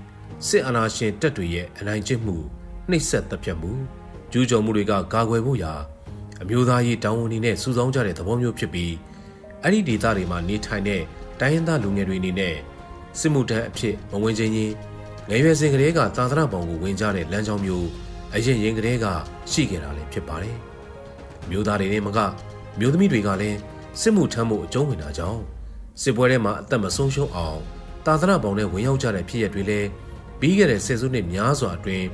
[0.48, 2.36] စစ်အာဏာရှင်တပ်တွေရဲ့အနိုင်ကျင့်မှု
[2.90, 3.72] နှိပ်စက်တပ်ဖြတ်မှု
[4.32, 5.74] ကျူးကျော်မှုတွေကကာကွယ်ဖို့ရာ
[6.42, 8.94] အမျိုးသားရေးတောင်းဝန်တွေနဲ့စူးစောင်းကြတဲ့သဘောမျိုးဖြစ်ပြီး
[9.64, 11.02] အဲ့ဒီဒေသတွေမှာနေထိုင်တဲ့
[11.40, 12.56] တိုင်းရင်းသားလူငယ်တွေအနေနဲ့
[13.20, 14.72] စစ်မှုထမ်းအဖြစ်မဝင်ချင်းရင်
[15.30, 17.88] ငယ်ရွယ်စဉ်ကလေးကသာသနာပေါင်ကိုဝင်ကြတဲ့လမ်းကြောင်းမျိုး
[18.34, 19.06] အရင်ရင်ကလေးက
[19.52, 20.58] ရှိခဲ့တာလည်းဖြစ်ပါတယ်။
[21.50, 22.20] မျိုးသားတွေနဲ့မက
[22.80, 23.58] မျိုးသမီးတွေကလည်း
[24.02, 25.42] စစ်မှုထမ်းမှုအကျုံးဝင်တာကြောင့်
[26.02, 27.60] စစ်ပွဲထဲမှာအသက်မဆုံးရှုံးအောင်
[28.06, 29.88] သာသနာပေါင်နဲ့ဝင်ရောက်ကြတဲ့ဖြစ်ရပ်တွေလည်း
[30.40, 32.06] ပြီးခဲ့တဲ့ဆယ်စုနှစ်များစွာအတွင်း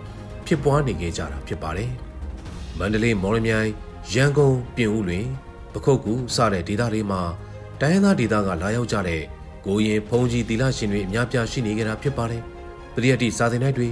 [0.45, 1.91] ဖြစ်ပွားနေခဲ့ကြတာဖြစ်ပါတယ်။
[2.77, 3.71] မန္တလေးမော်ရမြိုင်
[4.13, 5.27] ရန်ကုန်ပြင်ဦးလွင်
[5.73, 7.21] ပခုတ်ကူစတဲ့ဒေသတွေမှာ
[7.81, 9.21] တိုင်းရင်းသားဒေသကလာရောက်ကြတဲ့
[9.65, 12.41] ကိုရင်ဖုံကြီးတီလာရှင်တွေအများပြားရှိနေကြတာဖြစ်ပါတယ်။
[12.93, 13.87] ပရိယတ်တိစာသင်တိုင်းတွေ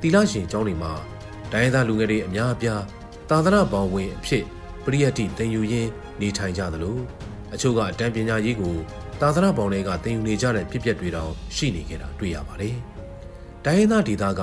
[0.00, 0.92] တီလာရှင်ကျောင်းတွေမှာ
[1.52, 2.82] တိုင်းရင်းသားလူငယ်တွေအများအပြား
[3.30, 4.44] သာသနာ့ဘောင်ဝင်အဖြစ်
[4.84, 6.98] ပရိယတ်တိသင်ယူရင်းနေထိုင်ကြသလို
[7.54, 8.76] အချို့ကအတန်းပညာရေးကို
[9.20, 12.76] သာသနာ့ဘောင်တွေကသင်ယူနေကြတဲ့ဖြစ်ပျက်တွေတောင်ရှိနေကြတာတွေ့ရပါတယ်။
[13.64, 14.42] တိုင်းရင်းသားဒေသက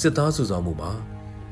[0.00, 0.90] စစ်သားစုဆောင်မှုမှာ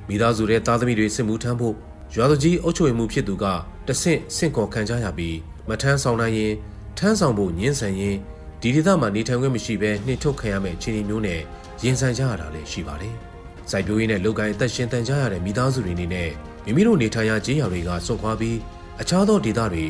[0.08, 1.76] မိသားစုရဲ့သားသမီးတွေစစ်မှုထမ်းဖို့
[2.14, 3.44] ရွာသူကြီးအုပ်ချုပ်မှုဖြစ်သူက
[3.86, 5.36] တဆင့်ဆင့်ခေါ်ခံကြရပြီး
[5.68, 6.54] မထမ်းဆောင်နိုင်ရင်
[6.98, 8.16] ထမ်းဆောင်ဖို့ညှင်းဆန်ရင်
[8.62, 11.40] ဒီဒေသမှာနေထိုင်ခွင့်မရှိဘဲနှင်ထုတ်ခံရမယ့်အခြေအနေမျိုးနဲ့
[11.82, 13.14] ရင်ဆိုင်ကြရတာလည်းရှိပါတယ်။
[13.70, 16.30] စိုက်ပျိုးရေးနဲ့လုပ်ကိုင်အသက်ရှင်သန်ကြရတဲ့မိသားစုတွေအနေနဲ့
[16.64, 18.56] မိမိတို့နေထိုင်ရာကျေးရွာတွေကစွန့်ခွာပြီး
[19.00, 19.86] အခြားသောဒေသတွေ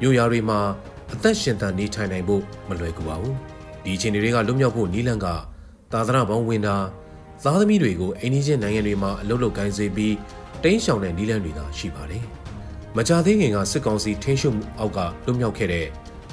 [0.00, 0.60] မြို့ရွာတွေမှာ
[1.12, 3.34] အသက်ရှင်သန်နေထိုင်နိုင်ဖို့မလွယ်ကူပါဘူး။
[3.84, 5.26] ဒီအခြေအနေတွေကလွတ်မြောက်ဖို့နီးလန့်က
[5.92, 6.76] သာသနာပေါင်းဝင်တာ
[7.44, 10.14] သားသမီးတွေကိုအိန္ဒိချင်းနိုင်ငံတွေမှာအလုပ်လုပ်ကိုင်းစေပြီး
[10.64, 12.24] တိန်းရှောင်တဲ့နီးလန်းတွေသာရှိပါတယ်။
[12.96, 15.86] မကြသေးခင်ကစစ်ကောင်စီထိန်းချုပ်မှုအောက်ကလွတ်မြောက်ခဲ့တဲ့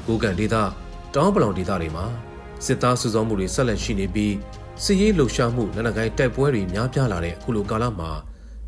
[0.08, 0.56] ကိုကန်ဒေသ
[1.16, 2.06] တောင်ပလောင်ဒေသတွေမှာ
[2.66, 4.34] စစ်သားစုဆောင်းမှုတွေဆက်လက်ရှိနေပြီး
[4.84, 8.12] စစ်ရေးလှုပ်ရှားမှုလက်နက်ကိုင်းတိုက်ပွဲတွေများပြားလာတဲ့အခုလိုကာလမှာ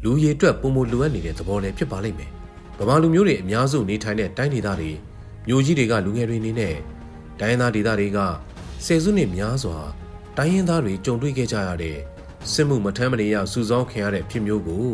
[0.03, 2.31] လူရည်အတွက်ပုံမလိုအပ်နေတဲ့သဘောလည်းဖြစ်ပါလိမ့်မယ်။
[2.79, 4.91] ဗမာလူမျိုးတွေအများစုနေထိုင်တဲ့တိုင်းဒေသတွေ
[5.47, 6.75] မြို့ကြီးတွေကလူငယ်တွေနေနဲ့
[7.39, 8.19] တိုင်းရင်းသားဒေသတွေက
[8.85, 9.77] ဆယ်စုနှစ်များစွာ
[10.37, 11.97] တိုင်းရင်းသားတွေကြုံတွေ့ခဲ့ကြရတဲ့
[12.51, 14.87] စစ်မှုမထမ်းမနေရစူဆောင်းခံရတဲ့ဖြစ်မျိုးကို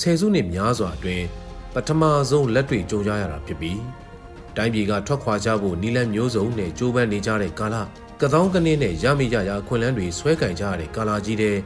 [0.00, 1.26] ဆယ်စုနှစ်များစွာအတွင်း
[1.74, 3.80] ပထမဆုံးလက်တွေ့ကြုံရရတာဖြစ်ပြီး
[4.56, 7.76] တိုင်းပြည်ကထွက်ခွာကြဖို့နီလန်းမျိုးစုံနဲ့ကြိုးပမ်းနေကြတဲ့ကာလ
[8.20, 11.56] ကသောင်းကနေနဲ့ရမိရရာခွင်လန်းတွေဆွဲကင်ကြရတဲ့ကာလကြီးတဲ့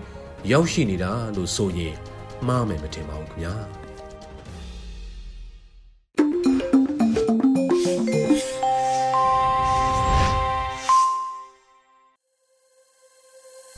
[0.50, 1.94] ရောက်ရှိနေတာလို့ဆိုရင်
[2.46, 3.54] မှားမယ်မထင်ပါဘူးခင်ဗျာ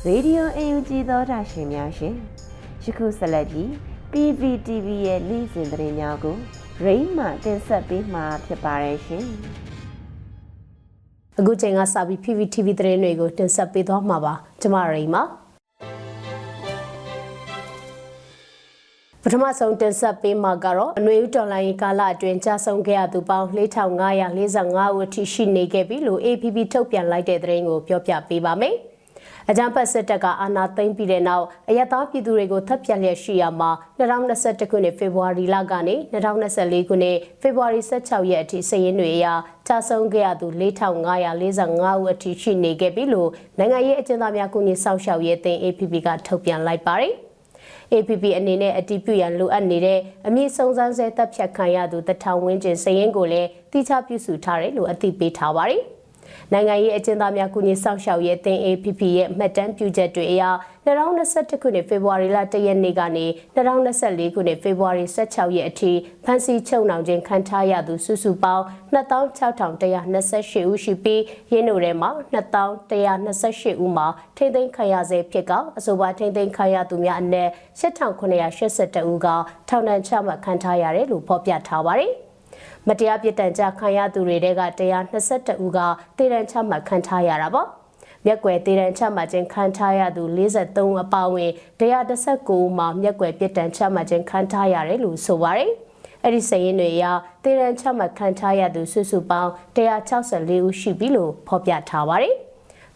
[0.07, 2.15] ရေဒီယိုအယူကြည်သောတာရှင်များရှင်
[2.85, 6.37] ယခုဆက်လက်ပြီး PVTV ရဲ့နေ့စဉ်သတင်းများကို
[6.85, 9.25] ရိမ့်မှတင်ဆက်ပေးမှာဖြစ်ပါတယ်ရှင်
[11.39, 15.23] အခုချိန်ကစပြီး PVTV သတင်းတွေကိုတင်ဆက်ပေးသွားမှာပါကျမရိမ့်ပါ
[19.23, 28.77] ပထမဆုံးတင်ဆက်ပေးမှာကတော့အနွေဦးတော်လိုင်းကာလအတွင်းကြာဆုံးခဲ့ရသူပေါင်း4545ဦးအထိရှိနေခဲ့ပြီလို့ APP ထုတ်ပြန်လိုက်တဲ့သတင်းကိုပြောပြပေးပါမယ်။
[29.51, 39.27] အကြံပတ်စစ်တပ်ကအာဏာသိမ်းပြီးတဲ့နောက်အယက်သားပြည်သူတွေကိုထပ်ပြက်လျက်ရှိရမှာ2021ခုနှစ်ဖေဖော်ဝါရီလကနေ2024ခုနှစ်ဖေဖော်ဝါရီ16ရက်အထိစာရင်းတွေအရ
[39.67, 47.15] ကြာဆုံးခဲ့ရသူ4545ဦးအထိရှိနေခဲ့ပြီလို့နိုင်ငံရေးအကျဉ်းသားများကုညီဆောက်ရှောက်ရေးအသင်း APP ကထုတ်ပြန်လိုက်ပါတယ်။
[47.93, 55.83] APP အနေနဲ့အတီးပြုရန်လိုအပ်နေတဲ့အမည်စုံစမ်းဆဲတပ်ဖြတ်ခံရသူတထောင်ဝန်းကျင်စည်ရင်းကိုလည်းတိကျပြုစုထားတယ်လို့အသိပေးထားပါတယ်။
[56.53, 60.43] နိုင်ငံရေးအကျဉ်းသားများကုညီဆောင်ရှောက်ရေးအသင်း APP ရဲ့မှတ်တမ်းပြုချက်တွေအရ
[60.87, 65.93] 2021ခုနှစ်ဖေဖော်ဝါရီလ1ရက်နေ့ကနေ2024ခုနှစ်ဖေဖော်ဝါရီ16ရက်အထိ
[66.25, 72.11] ဖမ်းဆီးချုပ်နှောင်ခြင်းခံထားရသူစုစုပေါင်း26,128ဦးရှိပြီးရင်းတို့ထဲမှာ
[73.03, 74.07] 2,128ဦးမှာ
[74.37, 77.49] ထိမ့်သိမ်းခံရစေဖြစ်ကအဆိုပါထိမ့်သိမ်းခံရသူများအနက်
[77.81, 79.29] 8,982ဦးက
[79.69, 82.15] ထောင်ဒဏ်ချမှတ်ခံထားရတယ်လို့ဖော်ပြထားပါတယ်။
[82.89, 85.79] မတရားပြစ်ဒဏ်ကြခံရသူတွေတဲက122ဦးက
[86.19, 87.69] တည်တံ့ချမှတ်ခံထားရတာပေါ့
[88.27, 95.71] မျက်ကွယ်တည်တံ့ချမှတ်ခြင်းခံထားရသူ43အပါအဝင်119ဦးမှာမျက်ကွယ်ပြစ်ဒဏ်ချမှတ်ခြင်းခံထားရတယ်လို့ဆိုပါတယ်
[96.23, 97.05] အဲ့ဒီစရင်တွေအရ
[97.45, 102.37] တည်တံ့ချမှတ်ခံထားရသူစုစုပေါင်း164ဦးရှိပြီလို့ဖော်ပြထားပါတယ်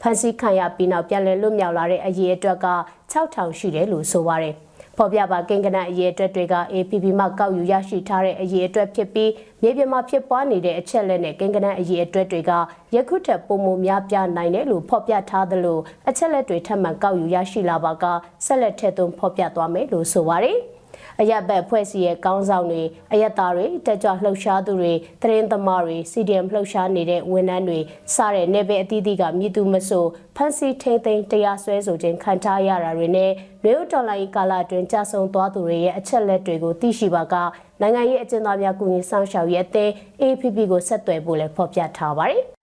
[0.01, 2.69] ဖန်စီခံရပြီးနောက်ပြန်လည်လွတ်မြောက်လာတဲ့အရေးအတွက်က
[3.13, 4.57] 6000ရှိတယ်လို့ဆိုပါတယ်။
[4.99, 9.31] ဖော်ပြပါကိန်းကနအရေးအတွက်တွေက APP မှကောက်ယူရရှိထားတဲ့အရေးအတွက်ဖြစ်ပြီး
[9.63, 12.53] မြေပြင်မှာဖြစ်ပွားနေတဲ့အချက်လက်နဲ့ကိန်းကနအရေးအတွက်တွေက
[12.95, 18.05] ယခုထက်ပိုမိုများပြားနိုင်တယ်လို့ဖော်ပြထားသလိုအချက်လက်တွေထပ်မံကောက်ယူရရှိလာပါက
[18.47, 20.59] ဆက်လက်ထည့်သွင်းဖော်ပြသွားမယ်လို့ဆိုပါတယ်။
[21.21, 27.79] အရက်ဘက်ဖွဲ့စည်းရဲ့ကောင်းဆောင်တွေအရက်သားတွေတက်ကြွလှုပ်ရှားသူတွေသတင်းသမားတွေ CDM လှုပ်ရှားနေတဲ့ဝန်ထမ်းတွေ
[28.15, 30.05] စတဲ့နေပယ်အသီးသီးကမြည်သူမဆို
[30.37, 33.33] ဖန်စီထိမ့်သိမ်းတရားစွဲဆိုခြင်းခံထားရတာတွေနဲ့
[33.65, 37.35] မြို့တော်လိုင်းကာလအတွင်းကြာဆုံးသွားသူတွေရဲ့အချက်လက်တွေကိုသိရှိပါက
[37.81, 42.45] နိုင်ငံရေးအကျဉ်းသားများကူညီဆောင်ရှောက်ရေးအသင်း APP ကိုဆက်သွယ်ဖို့လည်းဖော်ပြထားပါတယ်။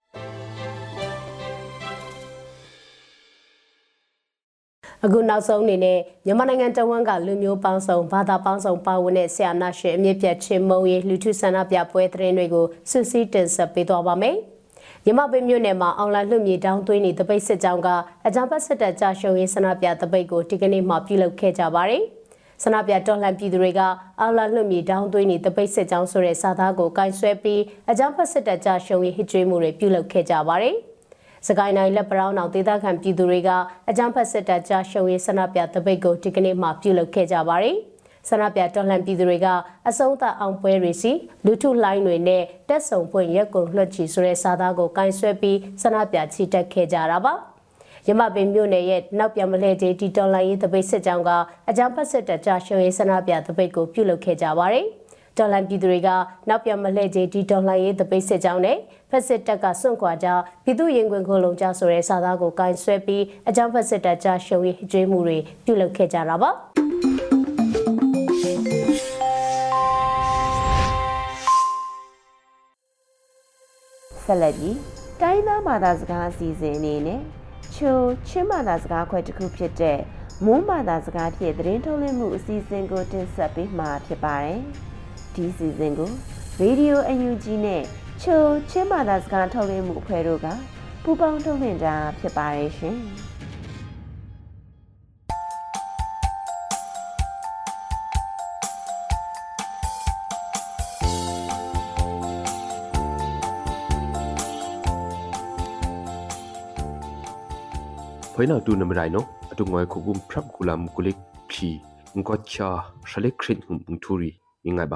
[5.05, 14.35] အခုနောက်ဆုံးအနေနဲ့မြန်မာနိုင်ငံတဝန်းကလူမျိုးပေါင်းစုံဘာသာပေါင်းစုံပါဝင်တဲ့ဆရာနာရှင်အမြင့်ပြတ်ချင်းမုံရေးလူထုဆန္ဒပြပွဲသတင်းတွေကိုစုစည်းတင်ဆက်ပေးသွားပါမယ်။
[15.07, 17.89] ရမပိမြို့နယ်မှာအွန်လိုင်းလွှင့်မြေတောင်းသွင်းနေတပိတ်စစ်ကြောင်းက
[18.27, 22.03] အကြံပတ်စစ်တပ်ကြာရှုံရေးဆန္ဒပြတပိတ်ကိုဒီကနေ့မှပြုလုပ်ခဲ့ကြပါတယ်။
[22.63, 23.81] ဆန္ဒပြတော်လှန်ပြည်သူတွေက
[24.19, 30.77] အော်လာလွှင့်မြေတောင်းသွင်းနေတပိတ်စစ်ကြောင်းဆိုတဲ့စာသားကိုကင်ဆွဲပြီးအကြံဖတ်စစ်တပ်ကြာရှုံရေးဟစ်ကြွေးမှုတွေပြုလုပ်ခဲ့ကြပါတယ်။
[31.47, 33.49] စကိုင်းတိုင်းလက်ပရောင်းအောင်ဒေသခံပြည်သူတွေက
[33.89, 37.77] အကြမ်းဖက်စစ်တပ်ကြားရှုံရေးဆန္ဒပြတပိတ်ကိုဒီကနေ့မှပြုလုပ်ခဲ့ကြပါတယ်။
[38.29, 39.47] ဆန္ဒပြတော်လှန်ပြည်သူတွေက
[39.87, 41.11] အဆုံးသတ်အောင်ပွဲတွေစီ
[41.45, 47.33] လူထုလိုင်းတွေနဲ့တက်ဆုံဖွင့်ရက်ကုန်လွှတ်ချီဆိုတဲ့စာသားကိုကင်ဆွဲပြီးဆန္ဒပြချီတက်ခဲ့ကြတာပါ။
[48.07, 51.31] ရမပင်မြို့နယ်ရဲ့နောက်ပြန်မလဲကျေးတီတော်လိုင်းရေးတပိတ်စစ်ကြောင်းက
[51.69, 54.87] အကြမ်းဖက်စစ်တပ်ကြားရှုံရေးဆန္ဒပြတပိတ်ကိုပြုလုပ်ခဲ့ကြပါတယ်။
[55.37, 56.09] တော်လန်ပြည်သူတွေက
[56.49, 58.77] နောက်ပြန်မလှည့်ကြေးဒီတော်လှန်ရေးတပိတ်စစ်ကြောင်းနဲ့
[59.09, 60.27] ဖက်စစ်တပ်ကစွန့်ခွာကြ
[60.63, 66.51] ပြည်သူရင်ခွင်ခုလုံးကြဆိုတဲ့စာသားကိုကင်ဆွဲပြီးအကြမ်းဖက်စစ်တပ်ကြားရှုံရေးကျွေးမှုတွေပြုလုပ်ခဲ့ကြတာပါ
[74.25, 74.77] ဆက်လက်ပြီး
[75.21, 77.21] တိုင်းသားဘာသာစကားအစီအစဉ်အနေနဲ့
[77.75, 79.99] ချိုချင်းဘာသာစကားခွဲတစ်ခုဖြစ်တဲ့
[80.45, 84.61] မွန်းဘာသာစကားဖြင့်သတင်းထုတ်လွှင့်မှုအစီအစဉ်ကိုတင်ဆက်ပေးမှာဖြစ်ပါတယ်။
[85.35, 86.11] ဒီစီစဉ်ကို
[86.61, 87.83] Radio UNG နဲ့
[88.21, 90.47] ချိုချင်းမာသာစကားထုတ်လွှင့်မှုအဖွဲ့တို့က
[91.03, 92.97] ပူးပေါင်းထုတ်လွှင့်တာဖြစ်ပါတယ်ရှင်။
[108.33, 111.11] ဖွေးနာတူနမရိုင်နောအတုငွယ်ခုကုမ်ဖရပ်ကူလမ်ကူလိ
[111.49, 111.69] ဖြီ
[112.15, 112.69] ငကောချာ
[113.09, 114.89] ရှလိခရ စ်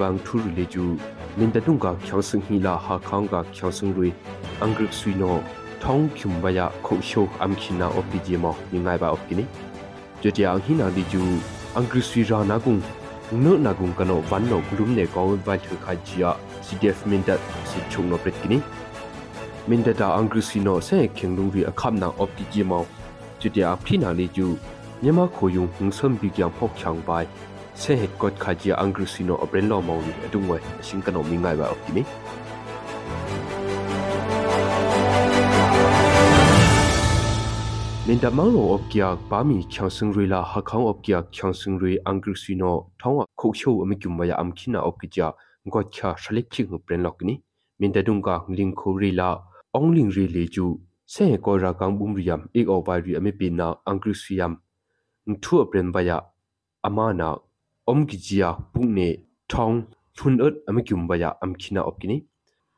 [0.00, 0.64] ဟုမ်ထူရီ
[25.06, 27.28] မြန်မာခိုယုံဟင်းဆွမ်ဘီကြံဖောက်ချောင်ပိုင်
[27.80, 32.02] ဆေဟက်ကတ်ခါဂျီအင်္ဂရိစီနိုအပရင်လောမောင်အတုံဝဲအရှင်ကနောမင်းငိုင်ပါအပ်ဒီမီ
[38.06, 45.20] မင်တမောင်လောအပ်ကြပါမီချောင်းစင်ရီလာဟခေါင်အပ်ကြချောင်းစင်ရီအင်္ဂရိစီနိုထောင်းခုတ်ချိုအမိကျုံမယအမ်ခိနာအပ်ကြ
[45.72, 47.34] ငေါချာရှလက်ချင်းပရင်လောက်ကနီ
[47.80, 49.30] မင်တဒုံကလင်ခိုရီလာ
[49.74, 50.66] အောင်လင်ရီလေကျူ
[51.12, 54.54] ဆေဟက်ကောရာကောင်ဘုံရီယမ်အိကောပိုင်ရီအမိပိနာအင်္ဂရိစီယမ်
[55.44, 56.18] ทั่วเปรนบายะ
[56.84, 57.28] อามานา
[57.88, 59.00] อมกิจียาปุ่งเน
[59.50, 59.70] ทอง
[60.16, 62.16] ทุนเอิดอเมกิมบายะอัมคินาอบกินี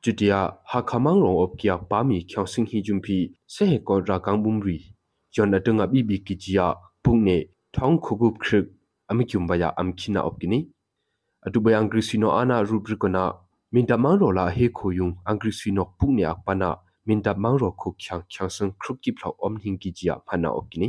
[0.03, 3.17] จุดยาหาคามังรองอบกิยาปามีเขียวสิงฮีจุมพี
[3.53, 4.77] เสหกอนรากังบุมรี
[5.35, 6.67] ยอนอดึงอับอีบิกิจียา
[7.03, 7.29] ปุ่งเน
[7.75, 8.65] ทองคุกุบครึก
[9.09, 10.59] อเมกิมบายะอัมคินาอบกินี
[11.45, 13.25] อดุบยังกฤษิโนอานารูบริกนา
[13.75, 16.71] มินดามังรอลาเฮโคยุงอังกฤษิโนปุ่งเนอักปานา
[17.07, 20.89] มินดามังรอคุกเขียงเขียงซึ่งครุกกิบเหล่าอมหิงกิจียาพานาอบกินี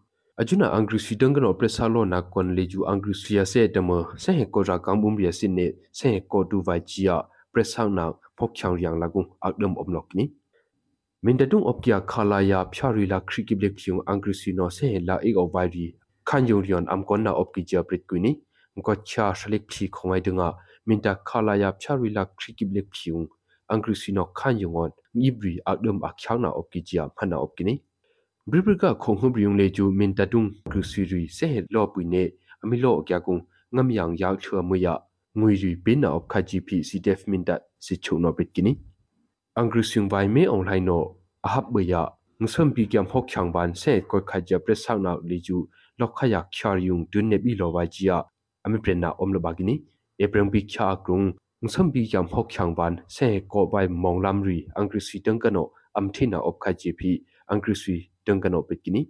[0.41, 4.63] ajuna angri sidang gano presalo na kon leju angri sia se tamo se he ko
[4.63, 7.21] ra kang bum ria sin ne se he ko tu vai chia
[7.53, 10.33] presang na phok chang yang lagung akdam omlok ni
[11.21, 14.99] min da dung opkia khala ya phyari la khri blek phiung angri sino se he
[14.99, 15.93] la ik of vai ri
[16.25, 18.33] khan yong rion am kon na opki ja prit kuini
[18.81, 23.27] ko cha shalik phi khongai dunga min da khala ya phyari la khri blek phiung
[23.69, 27.75] angri sino khan yongon ngibri akdam akhyang na opki ja phana opki ni
[28.49, 32.23] ဘရိပကခုံခုံပယုံလေကျူမင်တတုံကရုစီရီဆေလောပွိနေ
[32.63, 33.35] အမီလောအကြကုံ
[33.75, 34.87] ငမ်ယံရောက်ချွမွေရ
[35.39, 37.49] ငွေရီပင်နာအခါဂျီပီစီဒက်မင်တ
[37.85, 38.73] စီချုံနောပစ်ကိနီ
[39.57, 41.03] အင်္ဂရိစယုံဝိုင်မေအွန်လိုင်းနော
[41.45, 41.93] အဟပ်ဘယ
[42.41, 45.57] ငဆမ်ပီကမ်ဟောက်ချန်ဘန်ဆေကိုခါဂျပရက်ဆောက်နောက်လီကျူ
[45.99, 48.17] လောက်ခယက်ချာယုံတွန်းနေဘီလောဝါဂျီယာ
[48.65, 49.75] အမီပရနာအုံလဘဂီနီ
[50.23, 51.19] ဧပရံဘီချာကရုံ
[51.63, 57.11] ငဆမ်ပီကမ်ဟောက်ချန်ဘန်ဆေကိုဘိုင်မောင်လမ်ရီအင်္ဂရိစီတန်ကနောအမ်ထိနာအခါဂျီပီ
[57.51, 59.01] အင်္ဂရိစီ tungkano petkini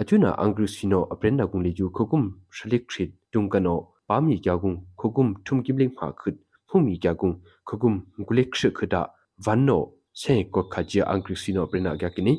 [0.00, 3.74] achuna angrusino aprenna gungli ju khokum shalik khrit tungkano
[4.08, 6.36] pami kyagung khokum thumkimling pha khut
[6.68, 7.34] phumi kyagung
[7.68, 7.94] khokum
[8.26, 9.02] gulek khre khada
[9.44, 9.78] vanno
[10.12, 12.32] se ko khajia angrusino aprenna kyakini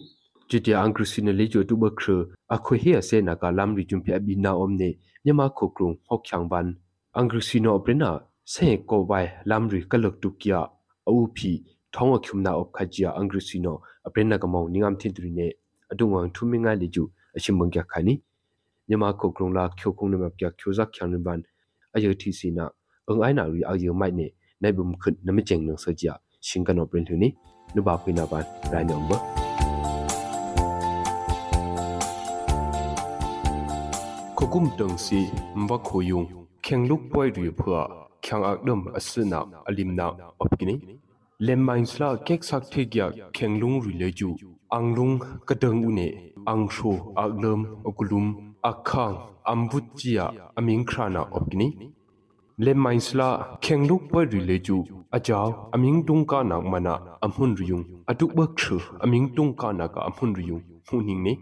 [0.50, 2.16] jitia angrusino lejo tuba khre
[2.56, 4.90] akhwe he ase na ka lamri jumpi abina omne
[5.26, 6.68] nyama khokrung hokyang ban
[7.20, 8.10] angrusino aprenna
[8.54, 10.60] se ko bai lamri kalok tukia
[11.08, 11.52] au phi
[11.94, 13.74] thong akhumna op khajia angrusino
[14.06, 15.48] aprenna kamong ningam thindrine
[15.92, 17.04] အတုငောင်ထူမင်းငါလီကျူ
[17.38, 18.14] အရှင်မုံကြခါနီ
[18.90, 21.40] မြမခုကရုံလာချိုခုံနမပြချိုဇက်ချန်ဘန်
[21.96, 22.66] အယတီစီနာ
[23.10, 24.28] အငိုင်းနာရီအယမိုက်နေ
[24.62, 26.06] နိုင်ဘုံခွနမကျင်းနဆကြ
[26.48, 27.30] ရှင်ကနောပရင်ထူနီ
[27.76, 29.18] နုဘာဖိနာဘန်ရိုင်းနံဘာ
[34.38, 35.20] ခကုမ်တုံစီ
[35.60, 36.22] မဘခိုယုံ
[36.66, 37.80] ခေငလုပွိုင်ရီဖွာ
[38.26, 38.60] ခေငအက
[41.40, 44.30] ဒမ်အစနာအလင်နာအပကိနီလမ်မိုင်းစလာကက်ဆက်ထေဂျာခေငလုံရီလေကျူ
[44.70, 46.08] anglung kadang une
[46.46, 51.68] angsho aglum okulum akhang ambut chia aming khrana opni
[52.58, 54.78] le mainsla khengluk pa rileju
[55.12, 60.32] ajaw aming tungka na mana amhun riyung atuk bak thru aming tungka na ka amhun
[60.38, 61.34] riyung huning ne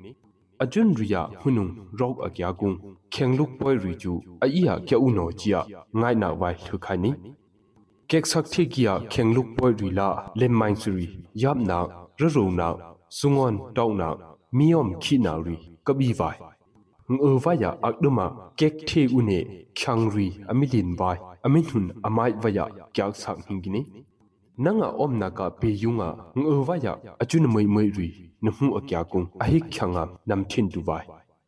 [0.60, 2.78] ajun riya hunung rok akya gung
[3.14, 5.60] khengluk pa riju aiya kya uno chia
[6.00, 7.12] ngai na wai thukhani
[8.10, 11.58] kek sak thikia khengluk pa rila le mainsri yap